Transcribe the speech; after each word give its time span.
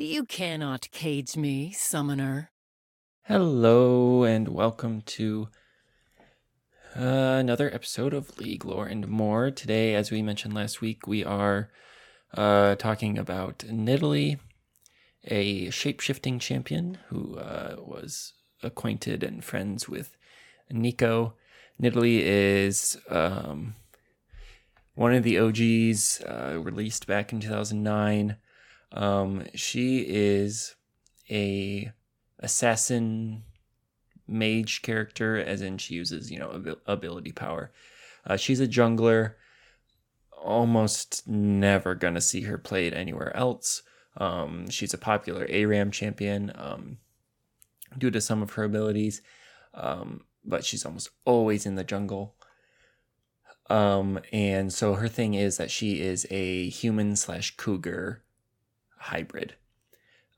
You 0.00 0.26
cannot 0.26 0.92
cage 0.92 1.36
me, 1.36 1.72
summoner. 1.72 2.52
Hello, 3.24 4.22
and 4.22 4.46
welcome 4.46 5.00
to 5.06 5.48
uh, 6.94 7.02
another 7.40 7.68
episode 7.74 8.14
of 8.14 8.38
League 8.38 8.64
Lore 8.64 8.86
and 8.86 9.08
More. 9.08 9.50
Today, 9.50 9.96
as 9.96 10.12
we 10.12 10.22
mentioned 10.22 10.54
last 10.54 10.80
week, 10.80 11.08
we 11.08 11.24
are 11.24 11.70
uh, 12.32 12.76
talking 12.76 13.18
about 13.18 13.64
Nidalee, 13.68 14.38
a 15.24 15.68
shape 15.70 15.98
shifting 15.98 16.38
champion 16.38 16.98
who 17.08 17.36
uh, 17.36 17.74
was 17.80 18.34
acquainted 18.62 19.24
and 19.24 19.42
friends 19.42 19.88
with 19.88 20.16
Neeko. 20.72 21.32
Nidalee 21.82 22.20
is 22.22 22.96
um, 23.08 23.74
one 24.94 25.12
of 25.12 25.24
the 25.24 25.40
OGs, 25.40 26.20
uh, 26.20 26.56
released 26.62 27.08
back 27.08 27.32
in 27.32 27.40
2009. 27.40 28.36
Um, 28.92 29.44
she 29.54 30.00
is 30.00 30.74
a 31.30 31.92
assassin 32.38 33.42
mage 34.26 34.82
character, 34.82 35.36
as 35.36 35.62
in 35.62 35.78
she 35.78 35.94
uses 35.94 36.30
you 36.30 36.38
know 36.38 36.50
abil- 36.52 36.80
ability 36.86 37.32
power. 37.32 37.72
Uh, 38.26 38.36
she's 38.36 38.60
a 38.60 38.68
jungler. 38.68 39.34
Almost 40.42 41.26
never 41.26 41.94
gonna 41.94 42.20
see 42.20 42.42
her 42.42 42.58
played 42.58 42.94
anywhere 42.94 43.36
else. 43.36 43.82
Um, 44.16 44.68
she's 44.68 44.94
a 44.94 44.98
popular 44.98 45.46
ARAM 45.48 45.90
champion 45.90 46.52
um, 46.54 46.98
due 47.96 48.10
to 48.10 48.20
some 48.20 48.42
of 48.42 48.52
her 48.52 48.64
abilities, 48.64 49.22
um, 49.74 50.22
but 50.44 50.64
she's 50.64 50.84
almost 50.84 51.10
always 51.24 51.66
in 51.66 51.76
the 51.76 51.84
jungle. 51.84 52.34
Um, 53.70 54.18
and 54.32 54.72
so 54.72 54.94
her 54.94 55.08
thing 55.08 55.34
is 55.34 55.58
that 55.58 55.70
she 55.70 56.00
is 56.00 56.26
a 56.30 56.68
human 56.70 57.16
slash 57.16 57.56
cougar 57.56 58.22
hybrid. 58.98 59.54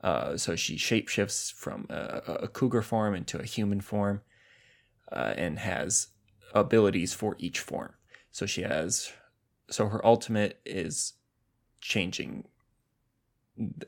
Uh, 0.01 0.35
so 0.35 0.55
she 0.55 0.77
shapeshifts 0.77 1.53
from 1.53 1.85
a, 1.89 2.21
a 2.43 2.47
cougar 2.47 2.81
form 2.81 3.13
into 3.13 3.39
a 3.39 3.45
human 3.45 3.81
form 3.81 4.21
uh, 5.11 5.33
and 5.37 5.59
has 5.59 6.07
abilities 6.53 7.13
for 7.13 7.35
each 7.37 7.59
form. 7.59 7.93
So 8.31 8.45
she 8.45 8.63
has, 8.63 9.11
so 9.69 9.87
her 9.87 10.05
ultimate 10.05 10.59
is 10.65 11.13
changing, 11.81 12.45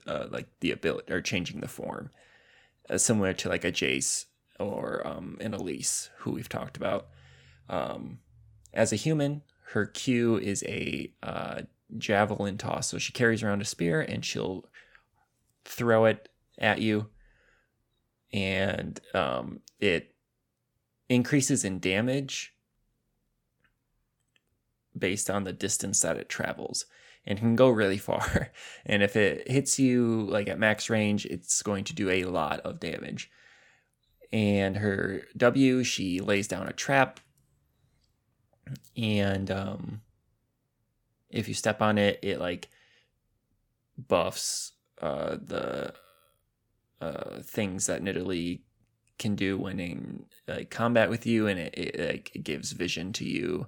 uh, 0.05 0.27
like 0.29 0.47
the 0.59 0.71
ability 0.71 1.11
or 1.11 1.21
changing 1.21 1.61
the 1.61 1.67
form, 1.67 2.11
uh, 2.89 2.97
similar 2.97 3.33
to 3.33 3.49
like 3.49 3.65
a 3.65 3.71
Jace 3.71 4.25
or 4.59 5.05
um, 5.05 5.37
an 5.41 5.53
Elise, 5.53 6.09
who 6.19 6.31
we've 6.31 6.49
talked 6.49 6.77
about. 6.77 7.07
Um, 7.69 8.19
as 8.73 8.93
a 8.93 8.97
human, 8.97 9.41
her 9.69 9.85
Q 9.85 10.37
is 10.37 10.63
a 10.67 11.11
uh, 11.23 11.61
javelin 11.97 12.57
toss. 12.57 12.89
So 12.89 12.97
she 12.97 13.13
carries 13.13 13.43
around 13.43 13.61
a 13.61 13.65
spear 13.65 14.01
and 14.01 14.23
she'll 14.23 14.65
throw 15.65 16.05
it 16.05 16.29
at 16.57 16.81
you, 16.81 17.07
and 18.31 18.99
um, 19.13 19.59
it 19.79 20.13
increases 21.09 21.63
in 21.63 21.79
damage 21.79 22.53
based 24.97 25.29
on 25.29 25.43
the 25.43 25.53
distance 25.53 26.01
that 26.01 26.17
it 26.17 26.29
travels 26.29 26.85
and 27.25 27.39
can 27.39 27.55
go 27.55 27.69
really 27.69 27.97
far. 28.09 28.51
And 28.85 29.01
if 29.03 29.15
it 29.15 29.49
hits 29.49 29.79
you 29.79 30.25
like 30.29 30.47
at 30.47 30.59
max 30.59 30.89
range, 30.89 31.25
it's 31.25 31.61
going 31.61 31.83
to 31.85 31.95
do 31.95 32.09
a 32.09 32.25
lot 32.25 32.59
of 32.61 32.79
damage. 32.79 33.31
And 34.31 34.77
her 34.77 35.23
W, 35.37 35.83
she 35.83 36.19
lays 36.19 36.47
down 36.47 36.67
a 36.67 36.73
trap. 36.73 37.19
And 38.97 39.51
um, 39.51 40.01
if 41.33 41.47
you 41.47 41.53
step 41.53 41.81
on 41.81 41.97
it, 41.97 42.19
it 42.21 42.39
like 42.39 42.69
buffs 43.97 44.71
uh, 45.01 45.35
the 45.41 45.93
uh, 47.01 47.41
things 47.41 47.87
that 47.87 48.01
Nidalee 48.01 48.61
can 49.19 49.35
do 49.35 49.57
when 49.57 49.79
in 49.79 50.25
like 50.47 50.69
combat 50.69 51.09
with 51.09 51.25
you, 51.25 51.47
and 51.47 51.59
it, 51.59 51.73
it 51.77 51.99
like 51.99 52.31
it 52.35 52.43
gives 52.43 52.71
vision 52.71 53.11
to 53.13 53.25
you. 53.25 53.67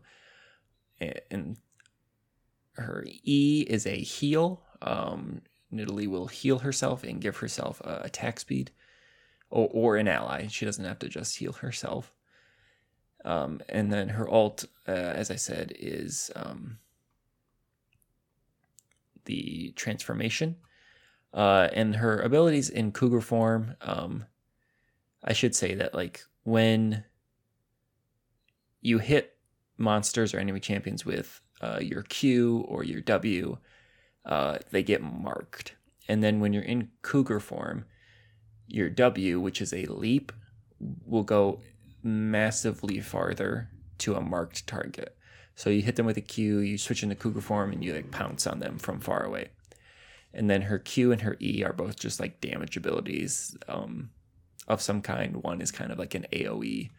And 1.30 1.58
her 2.73 3.05
E 3.23 3.65
is 3.67 3.86
a 3.86 3.98
heal. 3.98 4.61
Um, 4.81 5.42
Nidalee 5.73 6.08
will 6.08 6.27
heal 6.27 6.59
herself 6.59 7.04
and 7.04 7.20
give 7.21 7.37
herself 7.37 7.81
attack 7.83 8.39
speed, 8.39 8.71
or, 9.49 9.70
or 9.71 9.98
an 9.98 10.08
ally. 10.08 10.48
She 10.48 10.65
doesn't 10.65 10.86
have 10.86 10.99
to 10.99 11.09
just 11.09 11.37
heal 11.37 11.54
herself. 11.54 12.14
Um, 13.25 13.59
and 13.67 13.92
then 13.92 14.09
her 14.09 14.30
alt, 14.30 14.65
uh, 14.87 14.92
as 14.92 15.31
I 15.31 15.36
said, 15.36 15.73
is 15.77 16.31
um, 16.36 16.77
the 19.25 19.73
transformation. 19.75 20.55
Uh, 21.33 21.67
and 21.73 21.97
her 21.97 22.21
abilities 22.21 22.69
in 22.69 22.91
cougar 22.91 23.21
form, 23.21 23.75
um, 23.81 24.25
I 25.23 25.33
should 25.33 25.53
say 25.53 25.75
that 25.75 25.93
like 25.93 26.23
when 26.43 27.03
you 28.81 28.99
hit 28.99 29.36
monsters 29.77 30.33
or 30.33 30.39
enemy 30.39 30.59
champions 30.59 31.05
with 31.05 31.41
uh, 31.61 31.80
your 31.81 32.03
Q 32.03 32.63
or 32.67 32.83
your 32.83 33.02
W, 33.02 33.58
uh, 34.25 34.59
they 34.71 34.83
get 34.83 35.02
marked. 35.02 35.75
And 36.07 36.23
then 36.23 36.39
when 36.39 36.53
you're 36.53 36.63
in 36.63 36.89
cougar 37.02 37.39
form, 37.39 37.86
your 38.67 38.89
W, 38.89 39.39
which 39.39 39.61
is 39.61 39.73
a 39.73 39.86
leap, 39.86 40.31
will 41.05 41.23
go 41.23 41.61
massively 42.03 42.99
farther 42.99 43.69
to 43.99 44.15
a 44.15 44.21
marked 44.21 44.67
target. 44.67 45.17
So 45.55 45.70
you 45.70 45.82
hit 45.82 45.95
them 45.95 46.05
with 46.05 46.17
a 46.17 46.21
Q, 46.21 46.60
you 46.60 46.77
switch 46.77 47.02
into 47.02 47.16
cougar 47.16 47.42
form, 47.42 47.71
and 47.71 47.83
you 47.83 47.93
like 47.93 48.11
pounce 48.11 48.45
on 48.45 48.60
them 48.60 48.77
from 48.77 48.99
far 48.99 49.23
away 49.23 49.49
and 50.36 50.49
then 50.49 50.64
her 50.64 50.77
Q 50.77 51.14
and 51.14 51.21
her 51.21 51.38
E 51.42 51.64
are 51.64 51.73
both 51.73 51.98
just 51.98 52.20
like 52.20 52.42
damage 52.42 52.76
abilities 52.76 53.58
um, 53.70 54.10
of 54.67 54.82
some 54.82 55.02
kind. 55.02 55.38
One 55.38 55.61
is 55.61 55.71
kind 55.71 55.92
of 55.92 55.98
like 55.98 56.14
an 56.14 56.27
AOE, 56.32 56.92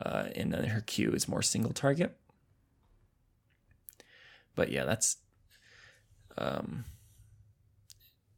uh, 0.00 0.28
and 0.36 0.52
then 0.52 0.64
her 0.64 0.80
Q 0.80 1.10
is 1.10 1.28
more 1.28 1.42
single 1.42 1.72
target. 1.72 2.16
But 4.54 4.70
yeah, 4.70 4.84
that's 4.84 5.16
um, 6.38 6.84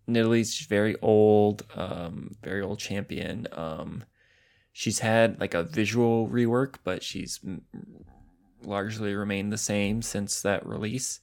Nidalee's 0.08 0.58
very 0.60 0.96
old, 1.02 1.66
um, 1.76 2.34
very 2.42 2.62
old 2.62 2.78
champion. 2.78 3.46
Um, 3.52 4.04
she's 4.72 5.00
had 5.00 5.38
like 5.38 5.52
a 5.52 5.64
visual 5.64 6.28
rework, 6.28 6.76
but 6.82 7.02
she's 7.02 7.40
largely 8.62 9.14
remained 9.14 9.52
the 9.52 9.58
same 9.58 10.02
since 10.02 10.42
that 10.42 10.66
release. 10.66 11.20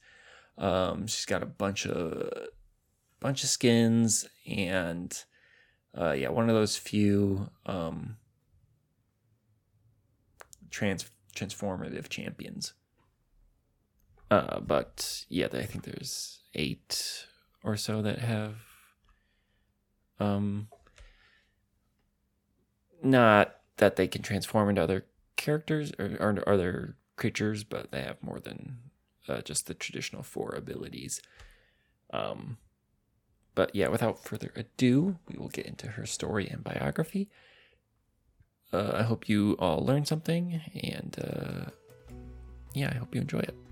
Um, 0.56 1.06
she's 1.06 1.26
got 1.26 1.42
a 1.42 1.46
bunch 1.46 1.86
of 1.86 2.48
bunch 3.20 3.42
of 3.42 3.48
skins 3.48 4.26
and 4.46 5.24
uh, 5.96 6.12
yeah, 6.12 6.28
one 6.28 6.48
of 6.48 6.54
those 6.54 6.76
few 6.76 7.48
um, 7.66 8.16
trans 10.70 11.10
transformative 11.34 12.08
champions. 12.08 12.74
Uh, 14.30 14.60
but 14.60 15.24
yeah, 15.28 15.48
I 15.52 15.62
think 15.62 15.84
there's 15.84 16.40
eight 16.54 17.26
or 17.64 17.76
so 17.76 18.02
that 18.02 18.18
have 18.18 18.56
um 20.20 20.68
not 23.02 23.56
that 23.76 23.96
they 23.96 24.08
can 24.08 24.22
transform 24.22 24.68
into 24.68 24.82
other 24.82 25.06
characters 25.36 25.92
or, 25.98 26.16
or 26.18 26.48
other 26.48 26.96
creatures, 27.18 27.64
but 27.64 27.90
they 27.90 28.00
have 28.02 28.22
more 28.22 28.40
than 28.40 28.78
uh, 29.28 29.42
just 29.42 29.66
the 29.66 29.74
traditional 29.74 30.22
four 30.22 30.54
abilities. 30.56 31.20
Um, 32.10 32.56
but 33.54 33.74
yeah, 33.74 33.88
without 33.88 34.22
further 34.22 34.52
ado, 34.56 35.18
we 35.28 35.36
will 35.36 35.48
get 35.48 35.66
into 35.66 35.88
her 35.88 36.06
story 36.06 36.48
and 36.48 36.64
biography. 36.64 37.28
Uh, 38.72 38.92
I 38.94 39.02
hope 39.02 39.28
you 39.28 39.56
all 39.58 39.84
learned 39.84 40.06
something, 40.08 40.60
and 40.82 41.16
uh, 41.22 41.70
yeah, 42.74 42.90
I 42.92 42.98
hope 42.98 43.14
you 43.14 43.20
enjoy 43.20 43.40
it. 43.40 43.67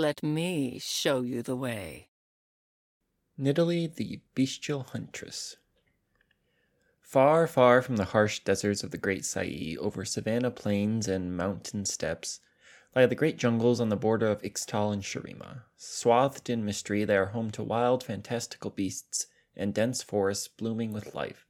Let 0.00 0.22
me 0.22 0.78
show 0.78 1.20
you 1.20 1.42
the 1.42 1.54
way. 1.54 2.08
Nidalee 3.38 3.94
the 3.94 4.22
Bestial 4.34 4.82
Huntress. 4.82 5.58
Far, 7.02 7.46
far 7.46 7.82
from 7.82 7.98
the 7.98 8.06
harsh 8.06 8.40
deserts 8.40 8.82
of 8.82 8.92
the 8.92 8.96
Great 8.96 9.26
Sai, 9.26 9.76
over 9.78 10.06
savanna 10.06 10.50
plains 10.50 11.06
and 11.06 11.36
mountain 11.36 11.84
steppes, 11.84 12.40
lie 12.96 13.04
the 13.04 13.14
great 13.14 13.36
jungles 13.36 13.78
on 13.78 13.90
the 13.90 13.94
border 13.94 14.28
of 14.28 14.40
Ixtal 14.40 14.90
and 14.90 15.02
Shurima. 15.02 15.64
Swathed 15.76 16.48
in 16.48 16.64
mystery, 16.64 17.04
they 17.04 17.18
are 17.18 17.36
home 17.36 17.50
to 17.50 17.62
wild, 17.62 18.02
fantastical 18.02 18.70
beasts 18.70 19.26
and 19.54 19.74
dense 19.74 20.02
forests 20.02 20.48
blooming 20.48 20.92
with 20.92 21.14
life. 21.14 21.46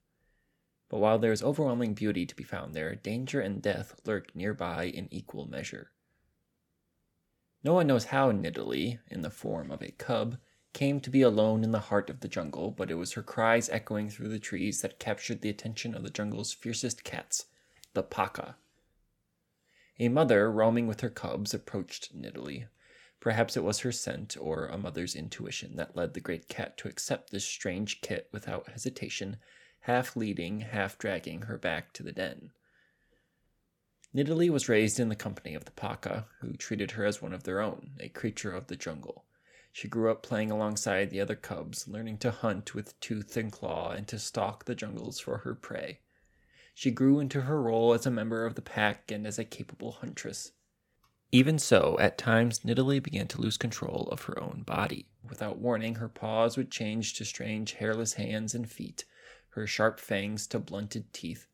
But 0.89 0.99
while 0.99 1.21
there 1.21 1.31
is 1.31 1.45
overwhelming 1.45 1.95
beauty 1.95 2.27
to 2.27 2.35
be 2.35 2.43
found 2.43 2.75
there, 2.75 2.97
danger 2.97 3.41
and 3.41 3.63
death 3.63 4.01
lurk 4.05 4.35
nearby 4.35 4.87
in 4.87 5.07
equal 5.13 5.47
measure. 5.47 5.93
No 7.63 7.75
one 7.75 7.87
knows 7.87 8.07
how 8.07 8.33
Nidalee, 8.33 8.99
in 9.09 9.21
the 9.21 9.31
form 9.31 9.71
of 9.71 9.83
a 9.83 9.91
cub, 9.91 10.39
came 10.73 11.01
to 11.01 11.11
be 11.11 11.21
alone 11.21 11.63
in 11.63 11.73
the 11.73 11.79
heart 11.79 12.09
of 12.09 12.21
the 12.21 12.29
jungle, 12.29 12.71
but 12.71 12.91
it 12.91 12.95
was 12.95 13.13
her 13.13 13.23
cries 13.23 13.69
echoing 13.69 14.09
through 14.09 14.29
the 14.29 14.39
trees 14.39 14.81
that 14.81 14.99
captured 14.99 15.43
the 15.43 15.51
attention 15.51 15.95
of 15.95 16.03
the 16.03 16.11
jungle's 16.11 16.53
fiercest 16.53 17.05
cats, 17.05 17.47
the 17.93 18.03
Paka. 18.03 18.57
A 19.99 20.09
mother, 20.09 20.51
roaming 20.51 20.87
with 20.87 21.03
her 21.03 21.11
cubs, 21.11 21.53
approached 21.53 22.17
Nidalee. 22.17 22.67
Perhaps 23.21 23.57
it 23.57 23.65
was 23.65 23.81
her 23.81 23.93
scent 23.93 24.37
or 24.41 24.67
a 24.67 24.79
mother's 24.79 25.15
intuition 25.15 25.77
that 25.77 25.95
led 25.95 26.15
the 26.15 26.21
great 26.21 26.49
cat 26.49 26.79
to 26.79 26.89
accept 26.89 27.31
this 27.31 27.45
strange 27.45 28.01
kit 28.01 28.31
without 28.33 28.71
hesitation, 28.71 29.37
half 29.81 30.17
leading, 30.17 30.61
half 30.61 30.97
dragging 30.97 31.43
her 31.43 31.59
back 31.59 31.93
to 31.93 32.03
the 32.03 32.13
den. 32.13 32.53
Nidalee 34.15 34.51
was 34.51 34.69
raised 34.69 34.99
in 34.99 35.09
the 35.09 35.15
company 35.15 35.55
of 35.55 35.65
the 35.65 35.71
Paka, 35.71 36.27
who 36.41 36.55
treated 36.55 36.93
her 36.93 37.05
as 37.05 37.23
one 37.23 37.33
of 37.33 37.45
their 37.45 37.61
own, 37.61 37.93
a 38.01 38.09
creature 38.09 38.53
of 38.53 38.67
the 38.67 38.77
jungle. 38.77 39.25
She 39.73 39.87
grew 39.87 40.11
up 40.11 40.23
playing 40.23 40.51
alongside 40.51 41.11
the 41.11 41.21
other 41.21 41.37
cubs, 41.37 41.87
learning 41.87 42.19
to 42.19 42.33
hunt 42.33 42.75
with 42.75 42.99
tooth 42.99 43.37
and 43.37 43.53
claw 43.53 43.93
and 43.93 44.09
to 44.09 44.19
stalk 44.19 44.65
the 44.65 44.75
jungles 44.75 45.21
for 45.21 45.39
her 45.39 45.55
prey. 45.55 46.01
She 46.75 46.91
grew 46.91 47.21
into 47.21 47.43
her 47.43 47.63
role 47.63 47.95
as 47.95 48.05
a 48.05 48.11
member 48.11 48.47
of 48.47 48.57
the 48.57 48.63
pack 48.63 49.13
and 49.13 49.27
as 49.27 49.39
a 49.39 49.45
capable 49.45 49.93
huntress. 49.93 50.53
Even 51.31 51.61
so, 51.61 51.97
at 52.01 52.19
times 52.19 52.65
Nidalee 52.65 53.01
began 53.01 53.29
to 53.29 53.41
lose 53.41 53.57
control 53.57 54.09
of 54.11 54.23
her 54.23 54.43
own 54.43 54.65
body. 54.67 55.07
Without 55.29 55.59
warning, 55.59 55.97
her 55.97 56.09
paws 56.09 56.57
would 56.57 56.73
change 56.73 57.15
to 57.15 57.25
strange 57.25 57.75
hairless 57.75 58.15
hands 58.15 58.57
and 58.57 58.69
feet, 58.69 59.05
her 59.51 59.69
sharp 59.69 60.01
fangs 60.01 60.49
to 60.49 60.59
blunted 60.59 61.13
teeth. 61.13 61.47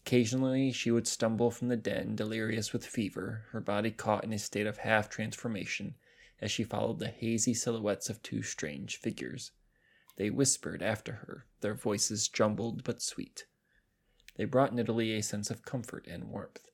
Occasionally, 0.00 0.72
she 0.72 0.90
would 0.90 1.06
stumble 1.06 1.50
from 1.50 1.68
the 1.68 1.76
den, 1.76 2.16
delirious 2.16 2.72
with 2.72 2.86
fever, 2.86 3.44
her 3.50 3.60
body 3.60 3.90
caught 3.90 4.24
in 4.24 4.32
a 4.32 4.38
state 4.38 4.66
of 4.66 4.78
half 4.78 5.10
transformation, 5.10 5.94
as 6.40 6.50
she 6.50 6.64
followed 6.64 6.98
the 6.98 7.08
hazy 7.08 7.52
silhouettes 7.52 8.08
of 8.08 8.22
two 8.22 8.42
strange 8.42 8.96
figures. 8.96 9.52
They 10.16 10.30
whispered 10.30 10.82
after 10.82 11.12
her, 11.12 11.46
their 11.60 11.74
voices 11.74 12.28
jumbled 12.28 12.82
but 12.82 13.02
sweet. 13.02 13.44
They 14.36 14.46
brought 14.46 14.74
Nidalee 14.74 15.18
a 15.18 15.22
sense 15.22 15.50
of 15.50 15.66
comfort 15.66 16.06
and 16.06 16.30
warmth, 16.30 16.70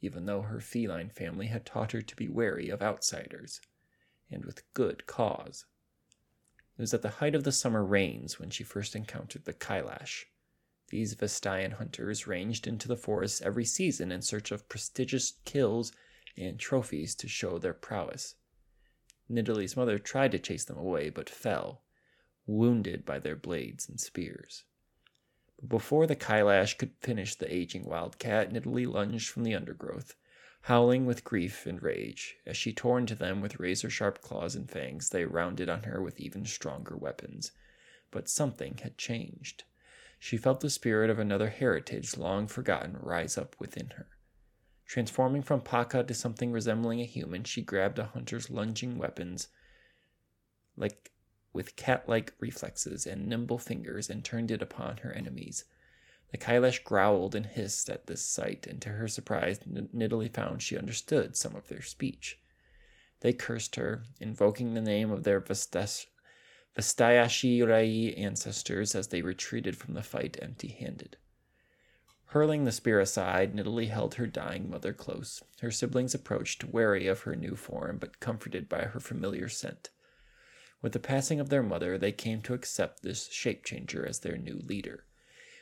even 0.00 0.26
though 0.26 0.42
her 0.42 0.60
feline 0.60 1.10
family 1.10 1.48
had 1.48 1.66
taught 1.66 1.92
her 1.92 2.00
to 2.00 2.16
be 2.16 2.28
wary 2.28 2.68
of 2.68 2.80
outsiders, 2.80 3.60
and 4.30 4.44
with 4.44 4.72
good 4.72 5.06
cause. 5.06 5.66
It 6.76 6.82
was 6.82 6.94
at 6.94 7.02
the 7.02 7.18
height 7.18 7.34
of 7.34 7.42
the 7.42 7.50
summer 7.50 7.84
rains 7.84 8.38
when 8.38 8.50
she 8.50 8.62
first 8.62 8.94
encountered 8.94 9.46
the 9.46 9.52
Kiilash. 9.52 10.26
These 10.90 11.14
Vastayan 11.14 11.72
hunters 11.72 12.26
ranged 12.26 12.66
into 12.66 12.88
the 12.88 12.96
forests 12.96 13.42
every 13.42 13.64
season 13.64 14.10
in 14.10 14.22
search 14.22 14.50
of 14.50 14.68
prestigious 14.68 15.34
kills 15.44 15.92
and 16.36 16.58
trophies 16.58 17.14
to 17.16 17.28
show 17.28 17.58
their 17.58 17.74
prowess. 17.74 18.36
Nidalee's 19.30 19.76
mother 19.76 19.98
tried 19.98 20.32
to 20.32 20.38
chase 20.38 20.64
them 20.64 20.78
away, 20.78 21.10
but 21.10 21.28
fell, 21.28 21.82
wounded 22.46 23.04
by 23.04 23.18
their 23.18 23.36
blades 23.36 23.86
and 23.86 24.00
spears. 24.00 24.64
But 25.58 25.68
before 25.68 26.06
the 26.06 26.16
Kiilash 26.16 26.78
could 26.78 26.94
finish 27.00 27.34
the 27.34 27.52
aging 27.52 27.84
wildcat, 27.84 28.50
Nidalee 28.50 28.86
lunged 28.86 29.28
from 29.28 29.44
the 29.44 29.54
undergrowth, 29.54 30.14
howling 30.62 31.04
with 31.04 31.24
grief 31.24 31.66
and 31.66 31.82
rage. 31.82 32.36
As 32.46 32.56
she 32.56 32.72
tore 32.72 32.98
into 32.98 33.14
them 33.14 33.42
with 33.42 33.60
razor 33.60 33.90
sharp 33.90 34.22
claws 34.22 34.54
and 34.54 34.70
fangs, 34.70 35.10
they 35.10 35.26
rounded 35.26 35.68
on 35.68 35.82
her 35.82 36.00
with 36.00 36.18
even 36.18 36.46
stronger 36.46 36.96
weapons. 36.96 37.52
But 38.10 38.30
something 38.30 38.78
had 38.78 38.96
changed. 38.96 39.64
She 40.18 40.36
felt 40.36 40.60
the 40.60 40.70
spirit 40.70 41.10
of 41.10 41.18
another 41.18 41.48
heritage 41.48 42.16
long 42.16 42.46
forgotten 42.46 42.96
rise 43.00 43.38
up 43.38 43.56
within 43.58 43.90
her. 43.96 44.08
Transforming 44.86 45.42
from 45.42 45.60
Paka 45.60 46.02
to 46.04 46.14
something 46.14 46.50
resembling 46.50 47.00
a 47.00 47.04
human, 47.04 47.44
she 47.44 47.62
grabbed 47.62 47.98
a 47.98 48.06
hunter's 48.06 48.50
lunging 48.50 48.98
weapons 48.98 49.48
like 50.76 51.12
with 51.52 51.76
cat-like 51.76 52.34
reflexes 52.38 53.06
and 53.06 53.26
nimble 53.26 53.58
fingers 53.58 54.08
and 54.08 54.24
turned 54.24 54.50
it 54.50 54.62
upon 54.62 54.98
her 54.98 55.12
enemies. 55.12 55.64
The 56.30 56.38
Kiilash 56.38 56.84
growled 56.84 57.34
and 57.34 57.46
hissed 57.46 57.88
at 57.88 58.06
this 58.06 58.22
sight, 58.22 58.66
and 58.66 58.80
to 58.82 58.90
her 58.90 59.08
surprise, 59.08 59.60
Nidalee 59.60 60.32
found 60.32 60.62
she 60.62 60.78
understood 60.78 61.36
some 61.36 61.56
of 61.56 61.68
their 61.68 61.82
speech. 61.82 62.38
They 63.20 63.32
cursed 63.32 63.76
her, 63.76 64.04
invoking 64.20 64.74
the 64.74 64.80
name 64.80 65.10
of 65.10 65.24
their 65.24 65.40
Vestas- 66.78 66.94
Vastayashai'rei 66.94 68.16
ancestors 68.16 68.94
as 68.94 69.08
they 69.08 69.20
retreated 69.20 69.76
from 69.76 69.94
the 69.94 70.02
fight 70.02 70.38
empty 70.40 70.68
handed. 70.68 71.16
Hurling 72.26 72.64
the 72.64 72.70
spear 72.70 73.00
aside, 73.00 73.52
Nidalee 73.52 73.88
held 73.88 74.14
her 74.14 74.28
dying 74.28 74.70
mother 74.70 74.92
close. 74.92 75.42
Her 75.60 75.72
siblings 75.72 76.14
approached, 76.14 76.62
wary 76.62 77.08
of 77.08 77.22
her 77.22 77.34
new 77.34 77.56
form, 77.56 77.98
but 77.98 78.20
comforted 78.20 78.68
by 78.68 78.82
her 78.82 79.00
familiar 79.00 79.48
scent. 79.48 79.90
With 80.80 80.92
the 80.92 81.00
passing 81.00 81.40
of 81.40 81.48
their 81.48 81.64
mother, 81.64 81.98
they 81.98 82.12
came 82.12 82.42
to 82.42 82.54
accept 82.54 83.02
this 83.02 83.28
shape 83.28 83.64
changer 83.64 84.06
as 84.06 84.20
their 84.20 84.36
new 84.36 84.58
leader. 84.58 85.04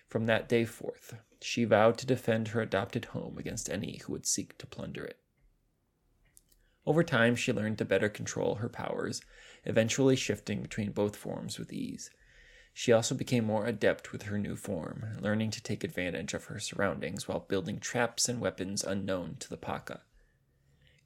From 0.09 0.27
that 0.27 0.51
day 0.51 0.67
forth, 0.67 1.15
she 1.41 1.65
vowed 1.65 1.97
to 1.97 2.07
defend 2.07 2.49
her 2.49 2.61
adopted 2.61 3.07
home 3.07 3.39
against 3.39 3.71
any 3.71 4.03
who 4.05 4.13
would 4.13 4.27
seek 4.27 4.59
to 4.59 4.67
plunder 4.67 5.05
it. 5.05 5.19
Over 6.87 7.03
time, 7.03 7.35
she 7.35 7.53
learned 7.53 7.79
to 7.79 7.85
better 7.85 8.09
control 8.09 8.57
her 8.57 8.69
powers, 8.69 9.21
eventually 9.65 10.15
shifting 10.15 10.63
between 10.63 10.93
both 10.93 11.17
forms 11.17 11.59
with 11.59 11.73
ease. 11.73 12.11
She 12.73 12.93
also 12.93 13.15
became 13.15 13.45
more 13.45 13.67
adept 13.67 14.13
with 14.13 14.25
her 14.25 14.39
new 14.39 14.55
form, 14.55 15.17
learning 15.21 15.51
to 15.53 15.63
take 15.63 15.83
advantage 15.83 16.33
of 16.35 16.45
her 16.45 16.61
surroundings 16.61 17.27
while 17.27 17.41
building 17.41 17.81
traps 17.81 18.29
and 18.29 18.41
weapons 18.41 18.85
unknown 18.85 19.37
to 19.41 19.49
the 19.49 19.57
Paka. 19.57 20.03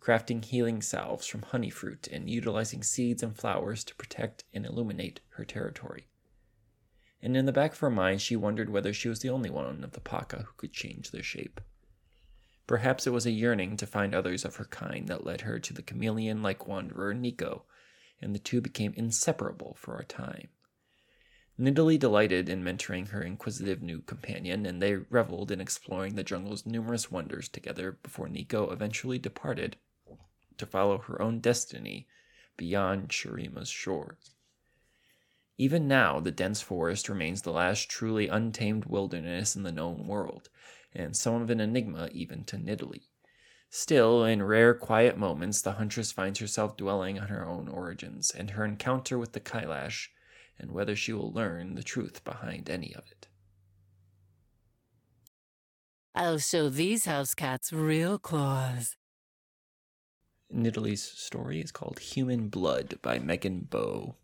Crafting 0.01 0.45
healing 0.45 0.83
salves 0.83 1.27
from 1.27 1.43
honey 1.43 1.71
fruit 1.71 2.09
and 2.09 2.29
utilizing 2.29 2.83
seeds 2.83 3.23
and 3.23 3.37
flowers 3.37 3.85
to 3.85 3.95
protect 3.95 4.45
and 4.53 4.67
illuminate 4.67 5.21
her 5.37 5.45
territory. 5.45 6.09
And 7.23 7.37
in 7.37 7.47
the 7.47 7.53
back 7.53 7.73
of 7.73 7.81
her 7.81 7.91
mind, 7.91 8.21
she 8.21 8.35
wondered 8.35 8.71
whether 8.71 8.93
she 8.93 9.09
was 9.09 9.21
the 9.21 9.31
only 9.31 9.51
one 9.51 9.85
of 9.85 9.93
the 9.93 10.01
Paka 10.01 10.39
who 10.39 10.53
could 10.57 10.73
change 10.73 11.11
their 11.11 11.23
shape. 11.23 11.61
Perhaps 12.71 13.05
it 13.05 13.11
was 13.11 13.27
a 13.27 13.33
yearning 13.33 13.77
to 13.79 13.85
find 13.85 14.15
others 14.15 14.45
of 14.45 14.55
her 14.55 14.65
kind 14.67 15.09
that 15.09 15.27
led 15.27 15.41
her 15.41 15.59
to 15.59 15.73
the 15.75 15.83
chameleon 15.83 16.41
like 16.41 16.69
wanderer 16.69 17.13
Neeko, 17.13 17.63
and 18.23 18.33
the 18.33 18.39
two 18.39 18.61
became 18.61 18.95
inseparable 18.97 19.75
for 19.77 19.99
a 19.99 20.05
time. 20.05 20.51
Nidalee 21.59 21.99
delighted 21.99 22.49
in 22.49 22.63
mentoring 22.63 23.09
her 23.09 23.23
inquisitive 23.23 23.83
new 23.83 24.03
companion, 24.03 24.67
and 24.67 24.81
they 24.81 24.95
reveled 24.95 25.51
in 25.51 25.61
exploring 25.61 26.15
the 26.15 26.23
jungle's 26.23 26.65
numerous 26.65 27.11
wonders 27.11 27.49
together 27.49 27.99
before 28.05 28.29
Neeko 28.29 28.73
eventually 28.73 29.19
departed 29.19 29.77
to 30.57 30.65
follow 30.65 30.99
her 30.99 31.21
own 31.21 31.41
destiny 31.41 32.07
beyond 32.57 33.09
Shurima's 33.09 33.69
shores. 33.69 34.37
Even 35.61 35.87
now, 35.87 36.19
the 36.21 36.31
dense 36.31 36.63
forest 36.63 37.11
remains 37.11 37.43
the 37.43 37.53
last 37.53 37.91
truly 37.91 38.29
untamed 38.29 38.87
wilderness 38.87 39.55
in 39.55 39.63
the 39.63 39.71
known 39.71 40.07
world, 40.07 40.49
and 40.95 41.15
some 41.15 41.43
of 41.43 41.51
an 41.51 41.61
enigma 41.61 42.09
even 42.13 42.45
to 42.45 42.57
Nidalee. 42.57 43.11
Still, 43.69 44.25
in 44.25 44.43
rare, 44.43 44.73
quiet 44.73 45.19
moments, 45.19 45.61
the 45.61 45.73
huntress 45.73 46.13
finds 46.13 46.39
herself 46.39 46.79
dwelling 46.79 47.19
on 47.19 47.29
her 47.29 47.47
own 47.47 47.69
origins, 47.69 48.31
and 48.31 48.53
her 48.53 48.65
encounter 48.65 49.19
with 49.19 49.33
the 49.33 49.39
Kiilash 49.41 50.09
and 50.59 50.71
whether 50.71 50.97
she 50.97 51.13
will 51.13 51.31
learn 51.31 51.75
the 51.75 51.83
truth 51.83 52.25
behind 52.25 52.71
any 52.71 52.95
of 52.95 53.05
it. 53.11 53.29
I'll 56.15 56.39
show 56.39 56.71
these 56.71 57.05
house 57.05 57.35
cats 57.35 57.71
real 57.71 58.19
claws. 58.19 58.97
Nidalee's 60.51 61.03
story 61.03 61.61
is 61.61 61.71
called 61.71 61.99
Human 61.99 62.49
Blood 62.49 62.99
by 63.03 63.19
Megan 63.19 63.69
Bow. 63.71 64.17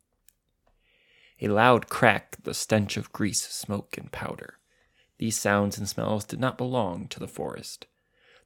A 1.40 1.48
loud 1.48 1.88
crack, 1.88 2.36
the 2.42 2.54
stench 2.54 2.96
of 2.96 3.12
grease, 3.12 3.42
smoke, 3.42 3.98
and 3.98 4.10
powder. 4.10 4.58
These 5.18 5.38
sounds 5.38 5.76
and 5.76 5.88
smells 5.88 6.24
did 6.24 6.40
not 6.40 6.58
belong 6.58 7.08
to 7.08 7.20
the 7.20 7.28
forest. 7.28 7.86